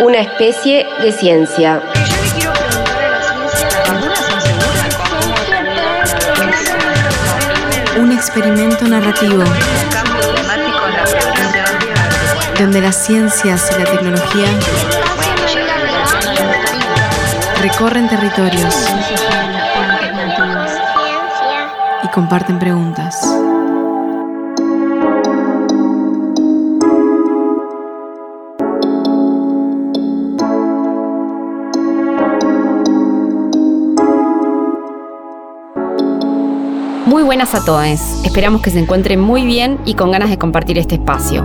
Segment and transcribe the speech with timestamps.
[0.00, 1.80] una especie de ciencia.
[7.98, 9.42] Un experimento narrativo
[12.58, 14.48] donde las ciencias y la tecnología
[17.62, 18.74] recorren territorios
[22.02, 23.35] y comparten preguntas.
[37.36, 38.24] Buenas a todos.
[38.24, 41.44] Esperamos que se encuentren muy bien y con ganas de compartir este espacio.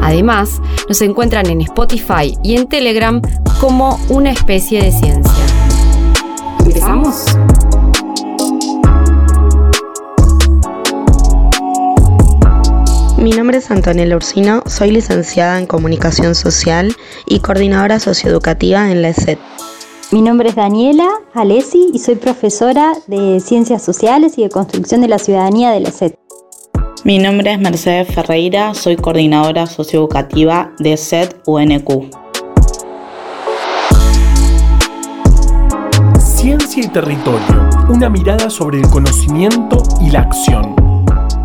[0.00, 3.20] Además, nos encuentran en Spotify y en Telegram
[3.60, 5.51] como una especie de ciencia.
[6.74, 7.26] ¿Empezamos?
[13.18, 19.10] Mi nombre es Antonella Ursino, soy licenciada en Comunicación Social y coordinadora socioeducativa en la
[19.10, 19.38] ESET.
[20.12, 25.08] Mi nombre es Daniela Alesi y soy profesora de Ciencias Sociales y de Construcción de
[25.08, 26.18] la Ciudadanía de la ESET.
[27.04, 32.21] Mi nombre es Mercedes Ferreira, soy coordinadora socioeducativa de SET UNQ.
[36.74, 40.74] Y territorio, una mirada sobre el conocimiento y la acción.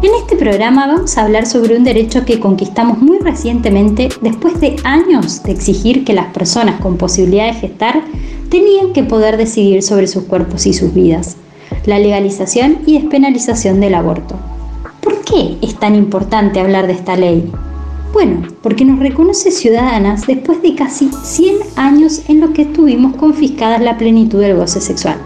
[0.01, 4.77] En este programa vamos a hablar sobre un derecho que conquistamos muy recientemente después de
[4.85, 8.03] años de exigir que las personas con posibilidad de gestar
[8.49, 11.35] tenían que poder decidir sobre sus cuerpos y sus vidas,
[11.85, 14.35] la legalización y despenalización del aborto.
[15.01, 17.51] ¿Por qué es tan importante hablar de esta ley?
[18.17, 23.79] Bueno, porque nos reconoce ciudadanas después de casi 100 años en los que tuvimos confiscadas
[23.79, 25.17] la plenitud del goce sexual.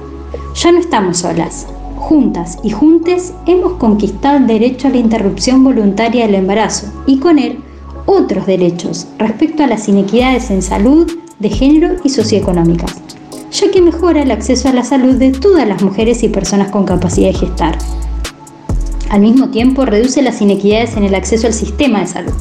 [0.56, 1.68] Ya no estamos solas.
[1.96, 7.40] Juntas y juntes hemos conquistado el derecho a la interrupción voluntaria del embarazo y con
[7.40, 7.60] él
[8.08, 11.10] otros derechos respecto a las inequidades en salud,
[11.40, 12.98] de género y socioeconómicas,
[13.54, 16.84] ya que mejora el acceso a la salud de todas las mujeres y personas con
[16.84, 17.78] capacidad de gestar.
[19.10, 22.34] Al mismo tiempo, reduce las inequidades en el acceso al sistema de salud,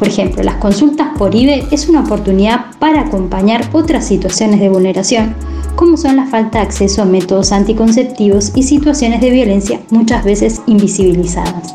[0.00, 5.34] por ejemplo, las consultas por IBE es una oportunidad para acompañar otras situaciones de vulneración,
[5.76, 10.62] como son la falta de acceso a métodos anticonceptivos y situaciones de violencia muchas veces
[10.66, 11.74] invisibilizadas.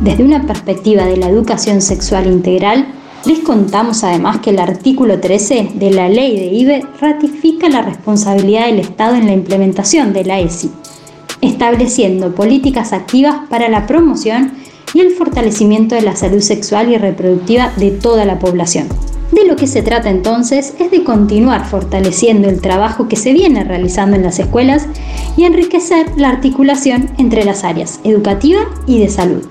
[0.00, 2.88] Desde una perspectiva de la educación sexual integral,
[3.24, 8.66] les contamos además que el artículo 13 de la ley de IBE ratifica la responsabilidad
[8.66, 10.72] del Estado en la implementación de la ESI,
[11.42, 14.50] estableciendo políticas activas para la promoción
[14.94, 18.88] y el fortalecimiento de la salud sexual y reproductiva de toda la población.
[19.32, 23.62] De lo que se trata entonces es de continuar fortaleciendo el trabajo que se viene
[23.62, 24.86] realizando en las escuelas
[25.36, 29.46] y enriquecer la articulación entre las áreas educativa y de salud,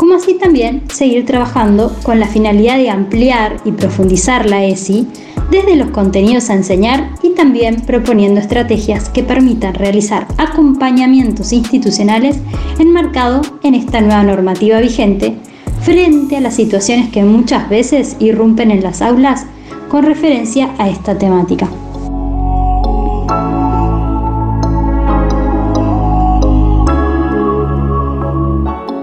[0.00, 5.06] como así también seguir trabajando con la finalidad de ampliar y profundizar la ESI
[5.50, 12.38] desde los contenidos a enseñar y también proponiendo estrategias que permitan realizar acompañamientos institucionales
[12.78, 15.36] enmarcados en esta nueva normativa vigente
[15.82, 19.44] frente a las situaciones que muchas veces irrumpen en las aulas
[19.90, 21.68] con referencia a esta temática.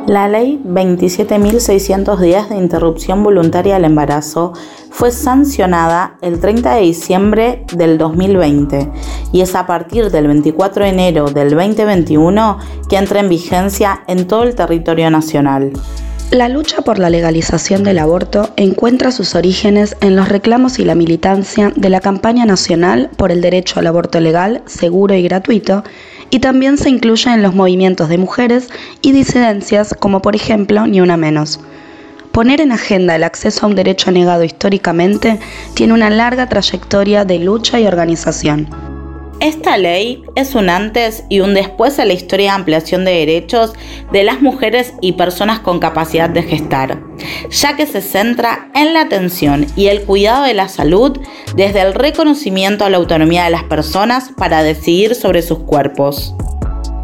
[0.08, 4.54] La ley 27.610 de interrupción voluntaria del embarazo
[4.90, 8.90] fue sancionada el 30 de diciembre del 2020
[9.34, 12.58] y es a partir del 24 de enero del 2021
[12.88, 15.74] que entra en vigencia en todo el territorio nacional.
[16.32, 20.96] La lucha por la legalización del aborto encuentra sus orígenes en los reclamos y la
[20.96, 25.84] militancia de la campaña nacional por el derecho al aborto legal, seguro y gratuito
[26.30, 28.70] y también se incluye en los movimientos de mujeres
[29.02, 31.60] y disidencias como por ejemplo Ni Una Menos.
[32.32, 35.40] Poner en agenda el acceso a un derecho negado históricamente
[35.74, 38.97] tiene una larga trayectoria de lucha y organización.
[39.40, 43.74] Esta ley es un antes y un después en la historia de ampliación de derechos
[44.12, 47.00] de las mujeres y personas con capacidad de gestar,
[47.52, 51.20] ya que se centra en la atención y el cuidado de la salud
[51.56, 56.34] desde el reconocimiento a la autonomía de las personas para decidir sobre sus cuerpos.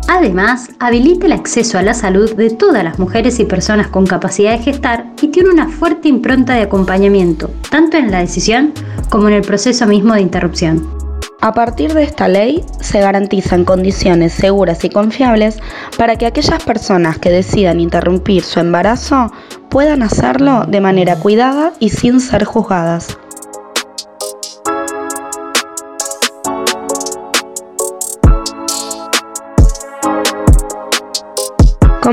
[0.08, 4.58] Además, habilita el acceso a la salud de todas las mujeres y personas con capacidad
[4.58, 8.74] de gestar y tiene una fuerte impronta de acompañamiento, tanto en la decisión
[9.10, 11.03] como en el proceso mismo de interrupción.
[11.44, 15.60] A partir de esta ley se garantizan condiciones seguras y confiables
[15.98, 19.30] para que aquellas personas que decidan interrumpir su embarazo
[19.70, 23.18] puedan hacerlo de manera cuidada y sin ser juzgadas.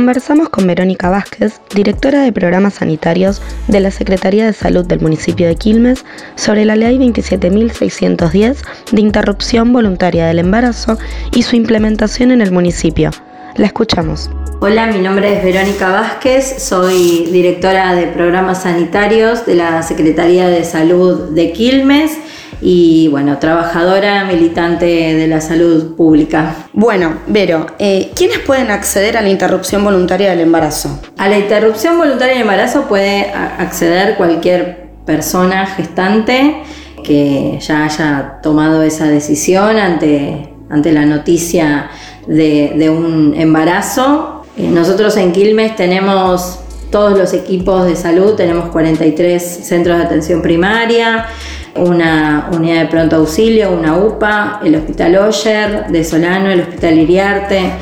[0.01, 5.47] Conversamos con Verónica Vázquez, directora de programas sanitarios de la Secretaría de Salud del municipio
[5.47, 6.07] de Quilmes,
[6.37, 8.57] sobre la Ley 27.610
[8.93, 10.97] de interrupción voluntaria del embarazo
[11.35, 13.11] y su implementación en el municipio.
[13.57, 14.31] La escuchamos.
[14.61, 20.65] Hola, mi nombre es Verónica Vázquez, soy directora de programas sanitarios de la Secretaría de
[20.65, 22.13] Salud de Quilmes
[22.63, 26.55] y bueno, trabajadora militante de la salud pública.
[26.73, 31.01] Bueno, Vero, eh, ¿quiénes pueden acceder a la interrupción voluntaria del embarazo?
[31.17, 36.63] A la interrupción voluntaria del embarazo puede acceder cualquier persona gestante
[37.03, 41.91] que ya haya tomado esa decisión ante, ante la noticia
[42.27, 44.43] de, de un embarazo.
[44.57, 46.61] Eh, nosotros en Quilmes tenemos
[46.91, 51.27] todos los equipos de salud, tenemos 43 centros de atención primaria,
[51.77, 57.73] una unidad de pronto auxilio, una UPA, el Hospital Oyer de Solano, el Hospital Iriarte.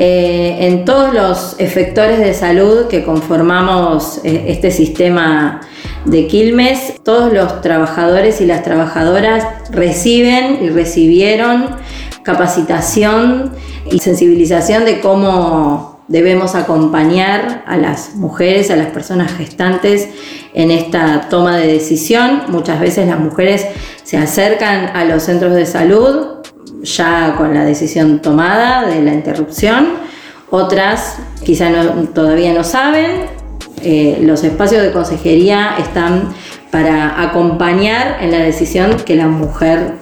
[0.00, 5.60] Eh, en todos los efectores de salud que conformamos eh, este sistema
[6.04, 11.66] de Quilmes, todos los trabajadores y las trabajadoras reciben y recibieron
[12.22, 13.52] capacitación
[13.90, 20.08] y sensibilización de cómo debemos acompañar a las mujeres, a las personas gestantes
[20.54, 22.42] en esta toma de decisión.
[22.48, 23.66] Muchas veces las mujeres
[24.02, 26.38] se acercan a los centros de salud
[26.82, 29.88] ya con la decisión tomada de la interrupción.
[30.50, 31.70] Otras quizá
[32.14, 33.38] todavía no saben.
[33.82, 36.30] Eh, los espacios de consejería están
[36.72, 39.94] para acompañar en la decisión que la mujer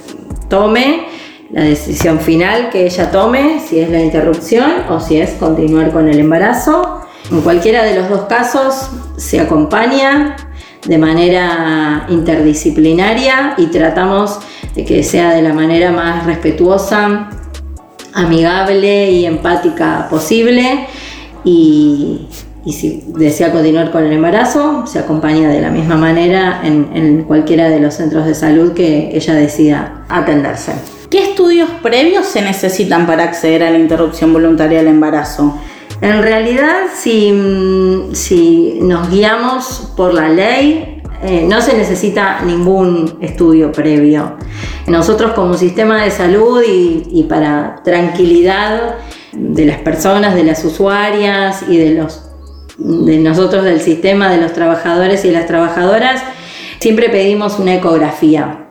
[0.49, 1.07] tome
[1.51, 6.09] la decisión final que ella tome, si es la interrupción o si es continuar con
[6.09, 7.03] el embarazo.
[7.31, 10.37] En cualquiera de los dos casos se acompaña
[10.87, 14.39] de manera interdisciplinaria y tratamos
[14.75, 17.31] de que sea de la manera más respetuosa,
[18.13, 20.87] amigable y empática posible.
[21.45, 22.29] Y,
[22.73, 27.69] si desea continuar con el embarazo, se acompaña de la misma manera en, en cualquiera
[27.69, 30.73] de los centros de salud que ella decida atenderse.
[31.11, 35.57] ¿Qué estudios previos se necesitan para acceder a la interrupción voluntaria del embarazo?
[36.01, 37.31] En realidad, si,
[38.81, 44.37] nos guiamos por la ley, eh, no se necesita ningún estudio previo.
[44.89, 48.97] Nosotros como sistema de salud y, para tranquilidad
[49.33, 52.31] de las personas, de las usuarias y de, los,
[52.79, 56.21] de nosotros del sistema, de los trabajadores y las trabajadoras,
[56.81, 58.66] siempre pedimos una ecografía.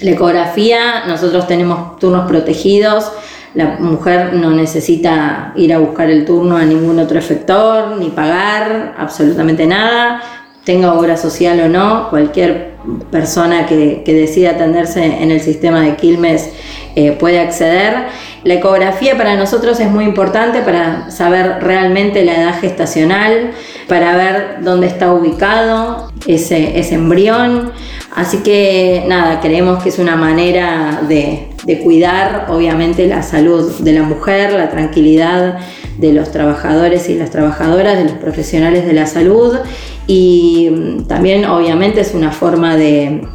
[0.00, 3.10] La ecografía, nosotros tenemos turnos protegidos,
[3.54, 8.94] la mujer no necesita ir a buscar el turno a ningún otro efector, ni pagar
[8.98, 10.22] absolutamente nada,
[10.64, 12.76] tenga obra social o no, cualquier
[13.10, 16.50] persona que, decida atenderse en el sistema de Quilmes
[16.94, 18.06] eh, puede acceder.
[18.44, 23.52] La ecografía para nosotros es muy importante para saber realmente la edad gestacional,
[23.88, 27.72] para ver dónde está ubicado ese, ese embrión.
[28.16, 31.48] Así que nada, creemos que es una manera de,
[31.84, 35.58] cuidar obviamente la salud de la mujer, la tranquilidad
[35.98, 39.58] de los trabajadores y las trabajadoras, de los profesionales de la salud
[40.06, 43.28] y mm, también obviamente es una forma de,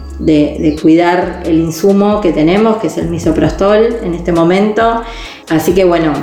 [0.82, 5.04] cuidar el insumo que tenemos, que es el misoprostol en este momento.
[5.48, 6.14] Así que bueno,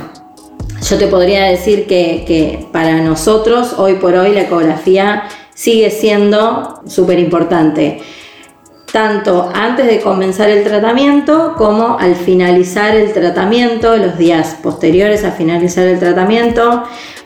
[0.89, 5.23] yo te podría decir que, que para nosotros hoy por hoy la ecografía
[5.53, 8.01] sigue siendo súper importante
[8.91, 15.31] tanto antes de comenzar el tratamiento como al finalizar el tratamiento, los días posteriores a
[15.31, 16.83] finalizar el tratamiento,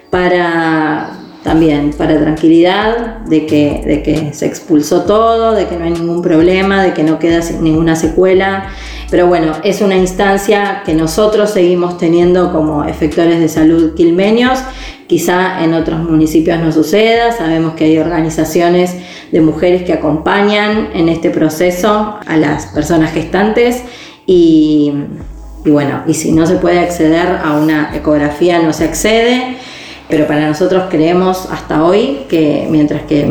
[0.10, 1.10] para
[1.44, 6.22] también para tranquilidad de que, de que se expulsó todo, de que no hay ningún
[6.22, 8.70] problema, de que no queda ninguna secuela.
[9.14, 14.58] Pero bueno, es una instancia que nosotros seguimos teniendo como efectores de salud quilmeños.
[15.06, 18.96] Quizá en otros municipios no suceda, sabemos que hay organizaciones
[19.32, 23.84] de mujeres que acompañan en este proceso a las personas gestantes
[24.26, 24.92] y,
[25.64, 29.58] y bueno, y si no se puede acceder a una ecografía, no se accede
[30.10, 33.24] pero para nosotros creemos hasta hoy que mientras que,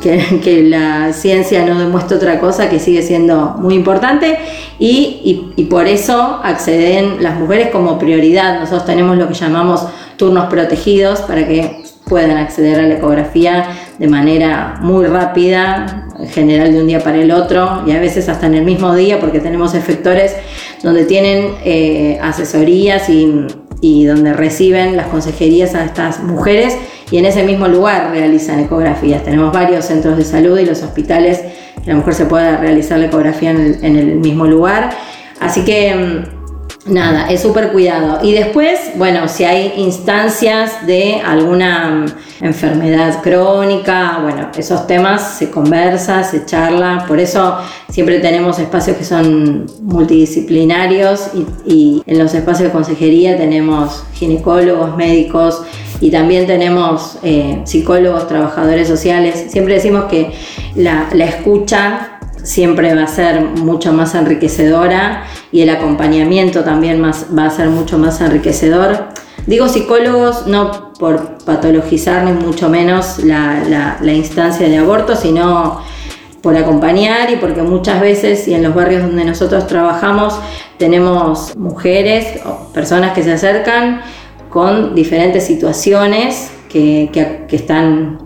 [0.00, 4.38] que, la ciencia no demuestra otra cosa, que sigue siendo muy importante
[4.78, 8.58] y, y, por eso acceden las mujeres como prioridad.
[8.58, 14.08] Nosotros tenemos lo que llamamos turnos protegidos para que puedan acceder a la ecografía de
[14.08, 18.46] manera muy rápida, en general de un día para el otro y a veces hasta
[18.46, 20.34] en el mismo día porque tenemos efectores
[20.82, 23.46] donde tienen eh, asesorías y
[23.80, 26.76] y donde reciben las consejerías a estas mujeres
[27.10, 29.24] y en ese mismo lugar realizan ecografías.
[29.24, 31.40] Tenemos varios centros de salud y los hospitales
[31.84, 34.90] que la mujer se pueda realizar la ecografía en el, mismo lugar.
[35.40, 36.39] Así que mm,
[36.86, 38.20] nada, es súper cuidado.
[38.22, 42.06] Y después, bueno, si hay instancias de alguna
[42.40, 47.58] mm, enfermedad crónica, bueno, esos temas se conversa, se charla, por eso
[47.90, 51.30] siempre tenemos espacios que son multidisciplinarios
[51.66, 55.62] y, en los espacios de consejería tenemos ginecólogos, médicos,
[56.00, 59.46] y también tenemos eh, psicólogos, trabajadores sociales.
[59.50, 60.32] Siempre decimos que
[60.74, 67.46] la, escucha siempre va a ser mucho más enriquecedora y el acompañamiento también más, va
[67.46, 69.08] a ser mucho más enriquecedor.
[69.46, 75.80] Digo psicólogos no por patologizar ni mucho menos la, la, instancia de aborto, sino
[76.42, 80.38] por acompañar y porque muchas veces y en los barrios donde nosotros trabajamos
[80.78, 84.00] tenemos mujeres o personas que se acercan
[84.48, 88.18] con diferentes situaciones que, están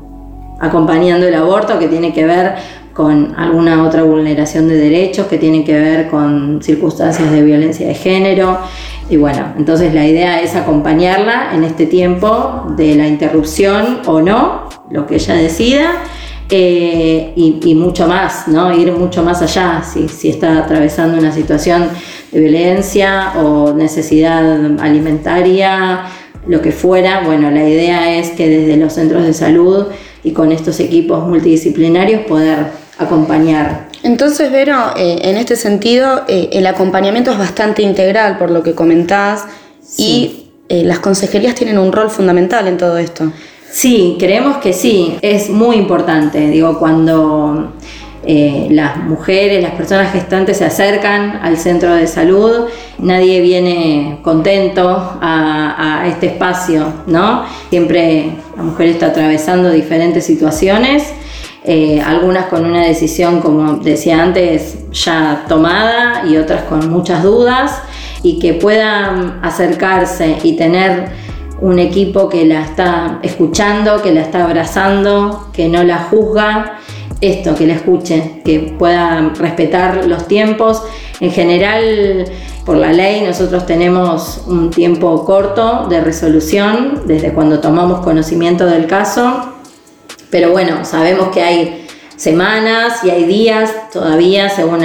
[0.60, 2.54] acompañando el aborto, que tiene que ver
[2.94, 7.94] con alguna otra vulneración de derechos, que tiene que ver con circunstancias de violencia de
[7.94, 8.58] género.
[9.10, 14.68] Y bueno, entonces la idea es acompañarla en este tiempo de la interrupción o no,
[14.90, 15.90] lo que ella decida,
[16.48, 18.72] eh, y, mucho más, ¿no?
[18.72, 21.88] Ir mucho más allá, si, si está atravesando una situación
[22.30, 26.04] de violencia o necesidad alimentaria,
[26.46, 27.22] lo que fuera.
[27.24, 29.86] Bueno, la idea es que desde los centros de salud
[30.22, 33.88] y con estos equipos multidisciplinarios poder acompañar.
[34.02, 38.74] Entonces, Vero, eh, en este sentido, eh, el acompañamiento es bastante integral por lo que
[38.74, 39.44] comentás
[39.96, 43.32] y eh, las consejerías tienen un rol fundamental en todo esto.
[43.70, 46.48] Sí, creemos que sí, es muy importante.
[46.48, 47.72] Digo, cuando
[48.26, 52.66] eh, las mujeres, las personas gestantes se acercan al centro de salud,
[52.98, 57.44] nadie viene contento a, este espacio, ¿no?
[57.68, 61.02] Siempre la mujer está atravesando diferentes situaciones,
[61.64, 67.80] eh, algunas con una decisión, como decía antes, ya tomada y otras con muchas dudas,
[68.22, 71.08] y que puedan acercarse y tener
[71.60, 76.78] un equipo que la está escuchando, que la está abrazando, que no la juzga.
[77.20, 80.82] Esto, que la escuche, que pueda respetar los tiempos.
[81.20, 82.26] En general,
[82.66, 88.86] por la ley, nosotros tenemos un tiempo corto de resolución desde cuando tomamos conocimiento del
[88.86, 89.53] caso,
[90.34, 91.86] pero bueno, sabemos que hay
[92.16, 94.80] semanas y hay días todavía según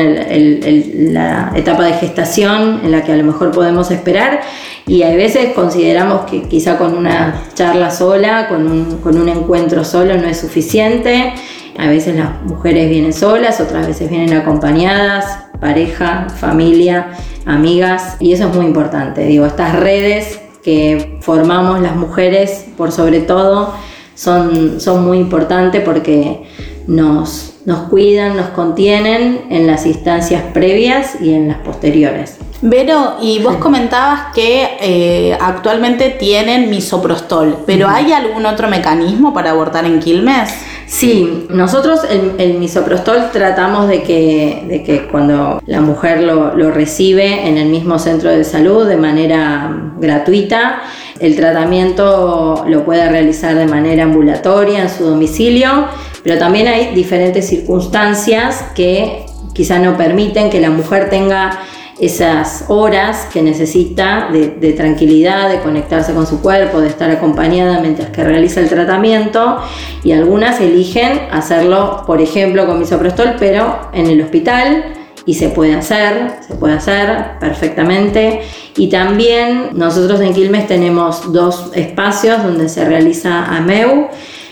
[1.12, 4.42] la etapa de gestación en la que a lo mejor podemos esperar.
[4.86, 9.84] Y a veces consideramos que quizá con una charla sola, con un, con un encuentro
[9.84, 11.34] solo no es suficiente.
[11.80, 17.08] A veces las mujeres vienen solas, otras veces vienen acompañadas, pareja, familia,
[17.48, 19.26] amigas, y eso es muy importante.
[19.26, 23.74] Digo, estas redes que formamos las mujeres, por sobre todo,
[24.20, 26.44] son, son muy importantes porque
[26.88, 32.38] nos, nos cuidan, nos contienen en las instancias previas y en las posteriores.
[32.62, 39.52] Vero, y vos comentabas que eh, actualmente tienen misoprostol, pero ¿hay algún otro mecanismo para
[39.52, 40.50] abortar en Quilmes?
[40.86, 47.48] Sí, nosotros el, misoprostol tratamos de que, de que cuando la mujer lo, lo, recibe
[47.48, 50.82] en el mismo centro de salud de manera gratuita,
[51.20, 55.86] el tratamiento lo pueda realizar de manera ambulatoria en su domicilio,
[56.24, 61.60] pero también hay diferentes circunstancias que quizá no permiten que la mujer tenga
[62.00, 68.10] esas horas que necesita de, tranquilidad, de conectarse con su cuerpo, de estar acompañada mientras
[68.10, 69.58] que realiza el tratamiento
[70.04, 74.99] y algunas eligen hacerlo, por ejemplo, con misoprostol, pero en el hospital
[75.30, 78.42] y se puede hacer, se puede hacer perfectamente.
[78.76, 84.08] Y también nosotros en Quilmes tenemos dos espacios donde se realiza AMEU,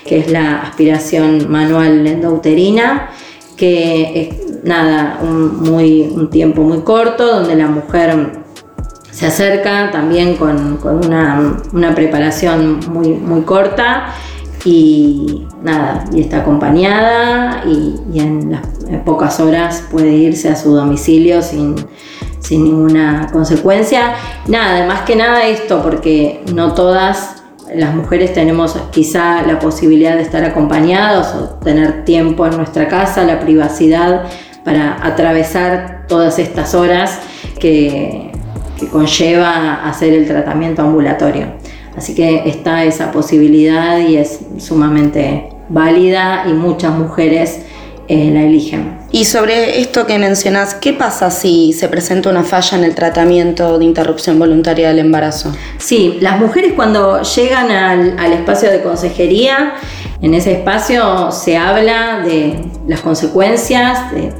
[0.05, 3.09] que es la aspiración manual endouterina,
[3.55, 8.43] que es nada, un, muy, un tiempo muy corto donde la mujer
[9.09, 14.13] se acerca también con, una, preparación muy, muy corta
[14.65, 21.41] y nada, y está acompañada y, en las pocas horas puede irse a su domicilio
[21.41, 21.75] sin,
[22.39, 24.15] sin ninguna consecuencia.
[24.47, 27.43] Nada, más que nada esto, porque no todas
[27.75, 33.23] las mujeres tenemos quizá la posibilidad de estar acompañados o tener tiempo en nuestra casa,
[33.23, 34.23] la privacidad
[34.63, 37.19] para atravesar todas estas horas
[37.59, 38.31] que,
[38.91, 41.56] conlleva hacer el tratamiento ambulatorio.
[41.97, 47.61] Así que está esa posibilidad y es sumamente válida y muchas mujeres
[48.07, 48.99] eh, la eligen.
[49.11, 53.79] Y sobre esto que mencionás, ¿qué pasa si se presenta una falla en el tratamiento
[53.79, 55.51] de interrupción voluntaria del embarazo?
[55.79, 59.73] Sí, las mujeres cuando llegan al, al espacio de consejería,
[60.21, 64.31] en ese espacio se habla de las consecuencias, de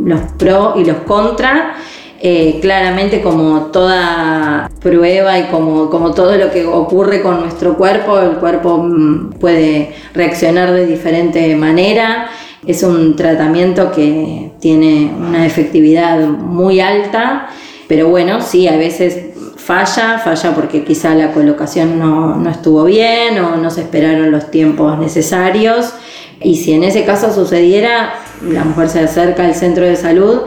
[0.00, 1.76] los pros y los contras
[2.26, 8.18] eh, claramente como toda prueba y como, como todo lo que ocurre con nuestro cuerpo,
[8.18, 12.30] el cuerpo mm, puede reaccionar de diferente manera.
[12.66, 17.48] Es un tratamiento que tiene una efectividad muy alta,
[17.88, 19.18] pero bueno, sí, a veces
[19.56, 24.50] falla, falla porque quizá la colocación no, no estuvo bien o no se esperaron los
[24.50, 25.92] tiempos necesarios.
[26.40, 30.40] Y si en ese caso sucediera, la mujer se acerca al centro de salud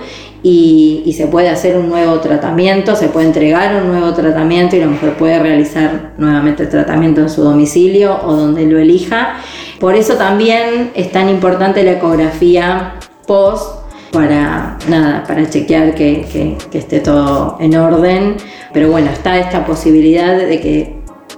[0.50, 4.88] y, se puede hacer un nuevo tratamiento, se puede entregar un nuevo tratamiento y la
[4.88, 9.38] mujer puede realizar nuevamente el tratamiento en su domicilio o donde lo elija.
[9.80, 17.00] Por eso también es tan importante la ecografía post para nada, para chequear que, esté
[17.00, 18.38] todo en orden.
[18.74, 20.98] Pero bueno, está esta posibilidad de que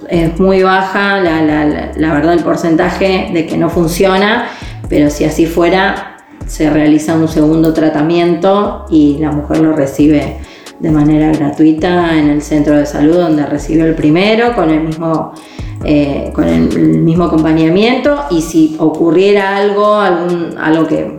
[0.10, 1.44] es muy baja la,
[1.96, 4.50] la verdad el porcentaje de que no funciona,
[4.88, 6.09] pero si así fuera,
[6.50, 10.38] se realiza un segundo tratamiento y la mujer lo recibe
[10.79, 15.34] de manera gratuita en el centro de salud donde recibió el primero con el mismo,
[15.86, 21.18] eh, con el, mismo acompañamiento y si ocurriera algo, algún, algo que,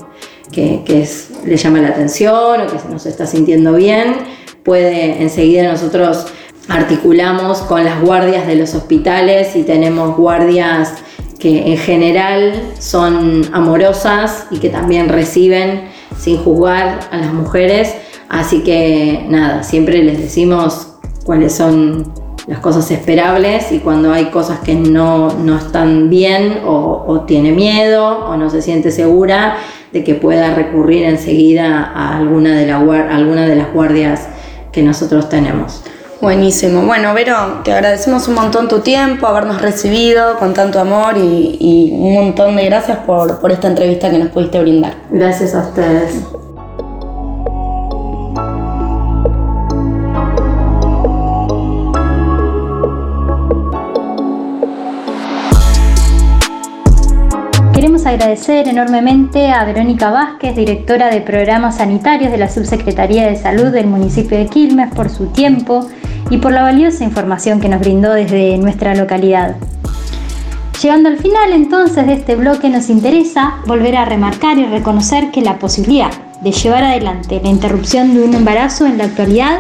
[1.45, 4.17] le llama la atención o que no se está sintiendo bien,
[4.65, 6.27] puede enseguida nosotros
[6.69, 10.95] articulamos con las guardias de los hospitales y tenemos guardias
[11.41, 17.95] que en general son amorosas y que también reciben sin juzgar a las mujeres.
[18.29, 20.89] Así que nada, siempre les decimos
[21.25, 22.13] cuáles son
[22.47, 28.37] las cosas esperables y cuando hay cosas que no, están bien o, tiene miedo o
[28.37, 29.57] no se siente segura
[29.93, 34.29] de que pueda recurrir enseguida a alguna de, la, alguna de las guardias
[34.73, 35.83] que nosotros tenemos.
[36.21, 36.83] Buenísimo.
[36.83, 42.13] Bueno, Vero, te agradecemos un montón tu tiempo, habernos recibido con tanto amor y, un
[42.13, 44.97] montón de gracias por, por esta entrevista que nos pudiste brindar.
[45.11, 46.23] Gracias a ustedes.
[57.73, 63.73] Queremos agradecer enormemente a Verónica Vázquez, directora de Programas Sanitarios de la Subsecretaría de Salud
[63.73, 65.89] del municipio de Quilmes, por su tiempo
[66.31, 69.57] y por la valiosa información que nos brindó desde nuestra localidad.
[70.81, 75.43] Llegando al final entonces de este bloque nos interesa volver a remarcar y reconocer que
[75.43, 79.59] la posibilidad de llevar adelante la interrupción de un embarazo en la actualidad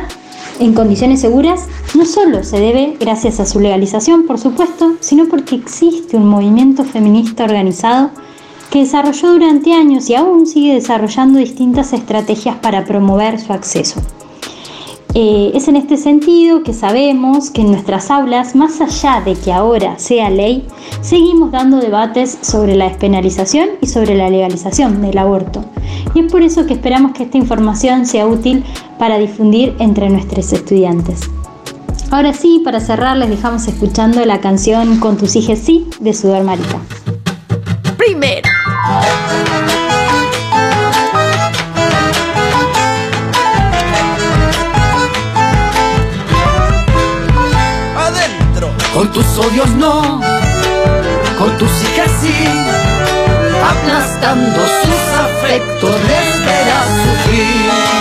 [0.60, 5.56] en condiciones seguras no solo se debe gracias a su legalización, por supuesto, sino porque
[5.56, 8.10] existe un movimiento feminista organizado
[8.70, 14.00] que desarrolló durante años y aún sigue desarrollando distintas estrategias para promover su acceso.
[15.14, 19.52] Eh, es en este sentido que sabemos que en nuestras aulas, más allá de que
[19.52, 20.68] ahora sea ley,
[21.00, 25.64] seguimos dando debates sobre la despenalización y sobre la legalización del aborto.
[26.14, 28.64] Y es por eso que esperamos que esta información sea útil
[28.98, 31.28] para difundir entre nuestros estudiantes.
[32.12, 36.44] Ahora sí, para cerrar, les dejamos escuchando la canción Con tus hijos sí de Sudor
[36.44, 36.80] Marica.
[49.20, 50.20] Tus odios no,
[51.38, 52.34] con tus hijas sí,
[53.62, 57.99] aplastando sus afectos les verás sufrir.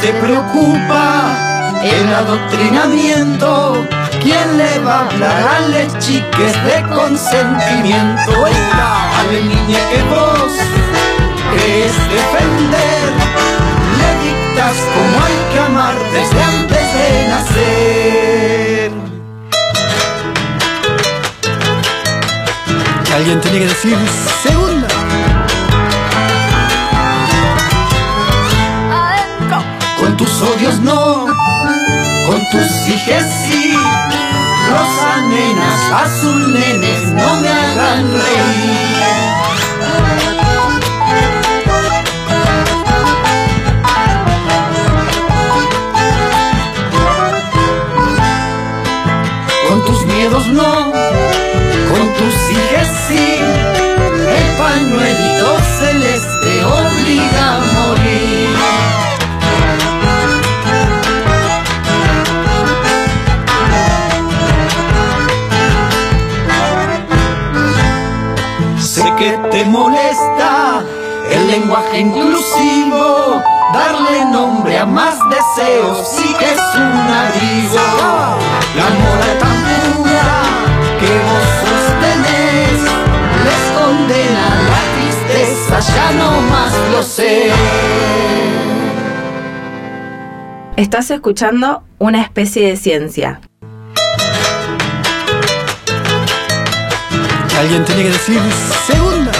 [0.00, 1.36] Te preocupa
[1.82, 3.86] el adoctrinamiento.
[4.22, 8.30] ¿Quién le va a hablar a las chiques de consentimiento?
[8.42, 10.52] Oiga, a la niña que vos
[11.52, 13.12] crees defender,
[13.98, 18.60] le dictas cómo hay que amar desde antes de nacer.
[23.20, 23.98] alguien tiene que decir
[30.00, 31.26] Con tus odios no,
[32.26, 33.74] con tus hijes sí.
[34.70, 39.30] Rosa nenas, azul nenes, no me hagan reír.
[49.68, 53.38] con tus miedos no, con tus hijes sí,
[54.36, 58.89] el pañuelito celeste obliga a morir.
[71.50, 73.42] Lenguaje inclusivo,
[73.74, 76.82] darle nombre a más deseos, sí que es un
[77.22, 77.86] abrigo.
[78.76, 79.58] La moda tan
[79.96, 80.30] pura
[81.00, 82.78] que vos sostenés,
[83.44, 87.50] les condena la tristeza, ya no más lo sé.
[90.76, 93.40] Estás escuchando una especie de ciencia.
[97.58, 98.40] Alguien tiene que decir
[98.86, 99.39] segunda.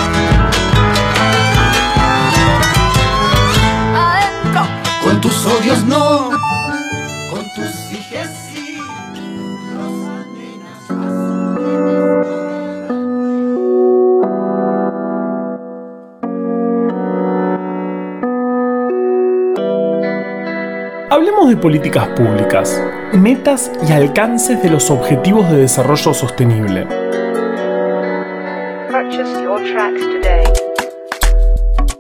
[21.61, 26.87] Políticas públicas, metas y alcances de los objetivos de desarrollo sostenible.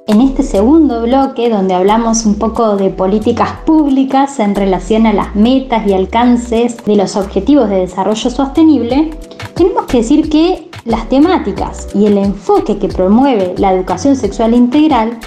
[0.07, 5.37] En este segundo bloque, donde hablamos un poco de políticas públicas en relación a las
[5.37, 9.11] metas y alcances de los objetivos de desarrollo sostenible,
[9.55, 15.19] tenemos que decir que las temáticas y el enfoque que promueve la educación sexual integral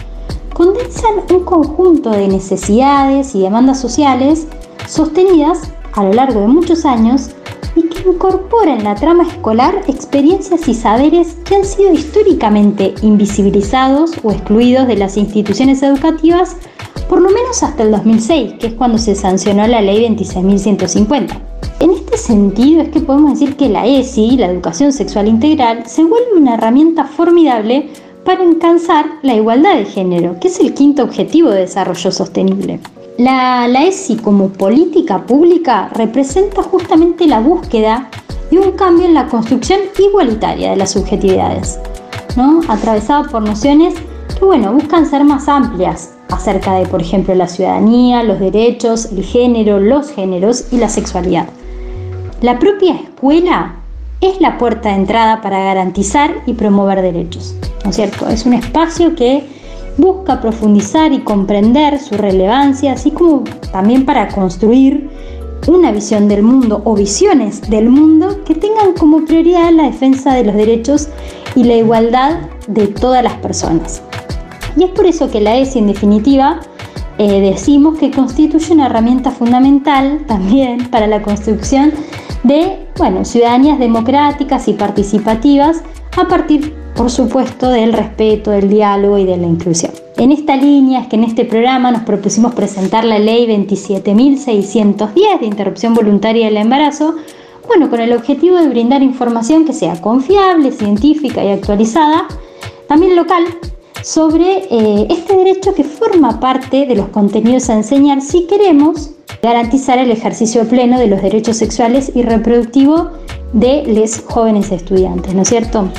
[0.54, 4.48] condensan un conjunto de necesidades y demandas sociales
[4.88, 7.32] sostenidas a lo largo de muchos años
[7.76, 14.12] y que incorpora en la trama escolar experiencias y saberes que han sido históricamente invisibilizados
[14.24, 16.58] o excluidos de las instituciones educativas
[17.10, 21.40] por lo menos hasta el 2006, que es cuando se sancionó la ley 26.150.
[21.80, 26.04] En este sentido es que podemos decir que la ESI, la educación sexual integral, se
[26.04, 27.90] vuelve una herramienta formidable
[28.26, 32.80] para alcanzar la igualdad de género, que es el quinto objetivo de desarrollo sostenible.
[33.18, 38.10] La, la ESI como política pública representa justamente la búsqueda
[38.50, 41.80] de un cambio en la construcción igualitaria de las subjetividades,
[42.36, 42.62] ¿no?
[42.68, 43.94] atravesada por nociones
[44.38, 49.24] que bueno, buscan ser más amplias acerca de, por ejemplo, la ciudadanía, los derechos, el
[49.24, 51.48] género, los géneros y la sexualidad.
[52.42, 53.76] La propia escuela
[54.24, 58.30] es la puerta de entrada para garantizar y promover derechos, ¿no es cierto?
[58.30, 59.46] Es un espacio que
[59.98, 65.10] busca profundizar y comprender su relevancia, así como también para construir
[65.68, 70.46] una visión del mundo o visiones del mundo que tengan como prioridad la defensa de
[70.46, 71.10] los derechos
[71.56, 74.02] y la igualdad de todas las personas.
[74.78, 76.62] Y es por eso que la ESI en definitiva
[77.18, 81.92] eh, decimos que constituye una herramienta fundamental también para la construcción
[82.44, 85.84] de bueno, ciudadanías democráticas y participativas
[86.16, 89.92] a partir por supuesto, del respeto, del diálogo y de la inclusión.
[90.18, 95.46] En esta línea es que en este programa nos propusimos presentar la ley 27.610 de
[95.46, 97.16] interrupción voluntaria del embarazo,
[97.68, 102.28] bueno, con el objetivo de brindar información que sea confiable, científica y actualizada,
[102.88, 103.44] también local,
[104.02, 109.98] sobre eh, este derecho que forma parte de los contenidos a enseñar si queremos garantizar
[109.98, 113.10] el ejercicio pleno de los derechos sexuales y reproductivos
[113.54, 115.90] de los jóvenes estudiantes, ¿no es cierto?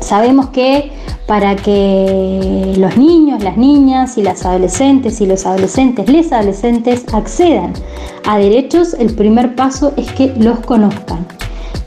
[0.00, 0.90] Sabemos que
[1.26, 7.74] para que los niños, las niñas y las adolescentes y los adolescentes, les adolescentes accedan
[8.26, 11.26] a derechos, el primer paso es que los conozcan.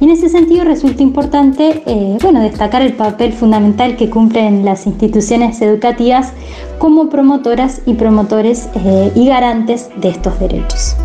[0.01, 4.87] Y en ese sentido resulta importante eh, bueno, destacar el papel fundamental que cumplen las
[4.87, 6.33] instituciones educativas
[6.79, 10.95] como promotoras y promotores eh, y garantes de estos derechos.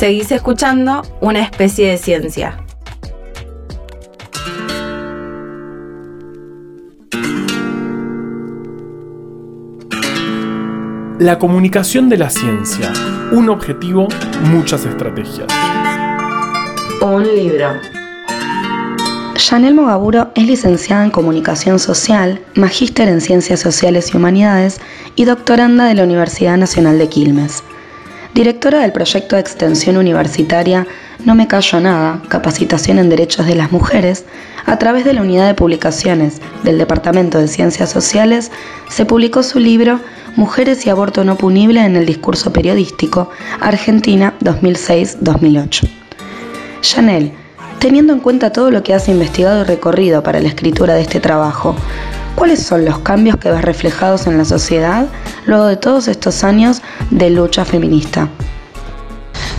[0.00, 2.56] Seguís escuchando una especie de ciencia.
[11.18, 12.90] La comunicación de la ciencia.
[13.30, 14.08] Un objetivo,
[14.44, 15.48] muchas estrategias.
[17.02, 17.68] Un libro.
[19.36, 24.80] Janel Mogaburo es licenciada en Comunicación Social, magíster en Ciencias Sociales y Humanidades
[25.14, 27.62] y doctoranda de la Universidad Nacional de Quilmes.
[28.40, 30.86] Directora del proyecto de extensión universitaria
[31.26, 34.24] No me callo nada, capacitación en derechos de las mujeres,
[34.64, 38.50] a través de la unidad de publicaciones del Departamento de Ciencias Sociales,
[38.88, 40.00] se publicó su libro
[40.36, 43.28] Mujeres y aborto no punible en el discurso periodístico,
[43.60, 45.90] Argentina 2006-2008.
[46.82, 47.32] Janel,
[47.78, 51.20] teniendo en cuenta todo lo que has investigado y recorrido para la escritura de este
[51.20, 51.76] trabajo,
[52.36, 55.08] ¿cuáles son los cambios que ves reflejados en la sociedad
[55.44, 58.28] luego de todos estos años de lucha feminista?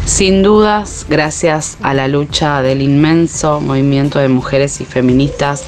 [0.06, 5.64] Sin dudas, gracias a la lucha del inmenso movimiento de mujeres y feministas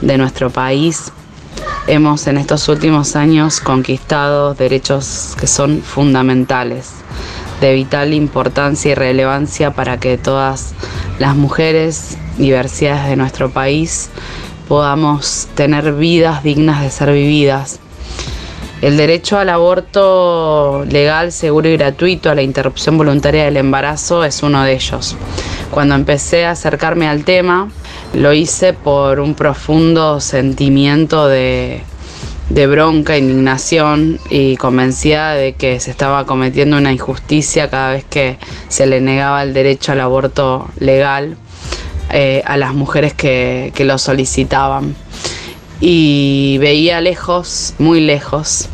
[0.00, 1.12] de nuestro país,
[1.86, 6.92] hemos en estos últimos años conquistado derechos que son fundamentales,
[7.60, 10.74] de vital importancia y relevancia para que todas
[11.18, 14.10] las mujeres diversidades de nuestro país
[14.68, 17.80] podamos tener vidas dignas de ser vividas.
[18.82, 24.42] El derecho al aborto legal, seguro y gratuito, a la interrupción voluntaria del embarazo es
[24.42, 25.16] uno de ellos.
[25.70, 27.70] Cuando empecé a acercarme al tema,
[28.12, 31.80] lo hice por un profundo sentimiento de,
[32.50, 38.86] bronca, indignación y convencida de que se estaba cometiendo una injusticia cada vez que se
[38.86, 41.38] le negaba el derecho al aborto legal
[42.10, 44.94] eh, a las mujeres que lo solicitaban.
[45.80, 48.68] Y veía lejos, muy lejos,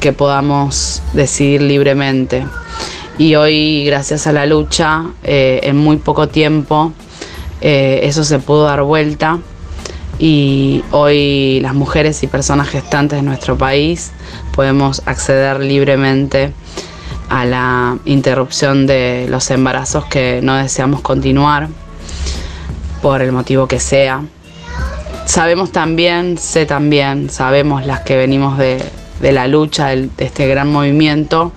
[0.00, 2.46] que podamos decidir libremente.
[3.18, 6.92] Y hoy, gracias a la lucha, eh, en muy poco tiempo,
[7.60, 9.38] eh, eso se pudo dar vuelta
[10.18, 14.12] y hoy las mujeres y personas gestantes de nuestro país
[14.54, 16.52] podemos acceder libremente
[17.28, 21.68] a la interrupción de los embarazos que no deseamos continuar
[23.02, 24.22] por el motivo que sea.
[25.26, 28.80] Sabemos también, sé también, sabemos las que venimos de,
[29.20, 31.52] la lucha, de este gran movimiento,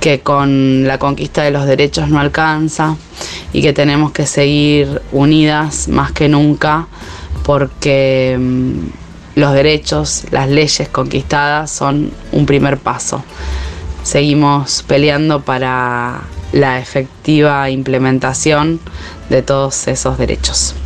[0.00, 2.96] que con la conquista de los derechos no alcanza
[3.52, 6.86] y que tenemos que seguir unidas más que nunca
[7.42, 13.24] porque mm, los derechos, las leyes conquistadas son un primer paso.
[14.04, 16.20] Seguimos peleando para
[16.52, 18.78] la efectiva implementación
[19.28, 20.76] de todos esos derechos.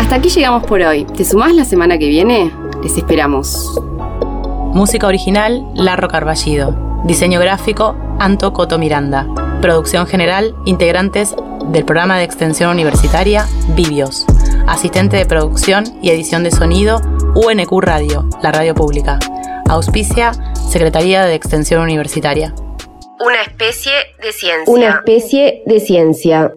[0.00, 1.04] Hasta aquí llegamos por hoy.
[1.04, 2.50] ¿Te sumás la semana que viene?
[2.82, 3.78] Les esperamos.
[4.72, 7.02] Música original, Larro Carballido.
[7.04, 9.26] Diseño gráfico, Anto Coto Miranda.
[9.60, 11.34] Producción general, integrantes
[11.66, 14.24] del programa de extensión universitaria, Vivios
[14.70, 17.00] asistente de producción y edición de sonido,
[17.34, 19.18] UNQ Radio, la radio pública.
[19.68, 22.54] Auspicia, Secretaría de Extensión Universitaria.
[23.18, 24.72] Una especie de ciencia.
[24.72, 26.52] Una especie de ciencia.